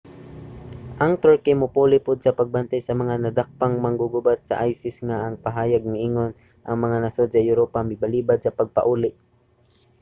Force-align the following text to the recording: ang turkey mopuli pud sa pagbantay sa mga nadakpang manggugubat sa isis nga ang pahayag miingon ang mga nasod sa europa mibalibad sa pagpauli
ang 1.03 1.13
turkey 1.23 1.53
mopuli 1.61 1.97
pud 2.05 2.17
sa 2.21 2.35
pagbantay 2.39 2.81
sa 2.83 2.93
mga 3.01 3.15
nadakpang 3.23 3.75
manggugubat 3.83 4.39
sa 4.45 4.55
isis 4.71 4.95
nga 5.07 5.17
ang 5.21 5.35
pahayag 5.45 5.83
miingon 5.93 6.31
ang 6.67 6.77
mga 6.83 6.97
nasod 7.03 7.29
sa 7.31 7.45
europa 7.51 7.79
mibalibad 7.89 8.39
sa 8.41 8.55
pagpauli 8.59 9.11